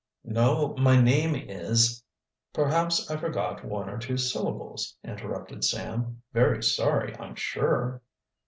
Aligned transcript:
"No, 0.25 0.75
my 0.79 0.99
name 0.99 1.35
is" 1.35 2.03
"Perhaps 2.55 3.11
I 3.11 3.17
forgot 3.17 3.63
one 3.63 3.87
or 3.87 3.99
two 3.99 4.17
syllables," 4.17 4.97
interrupted 5.03 5.63
Sam. 5.63 6.23
"Very 6.33 6.63
sorry, 6.63 7.15
I'm 7.19 7.35
sure." 7.35 8.01